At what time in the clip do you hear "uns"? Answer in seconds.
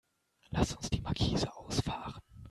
0.75-0.89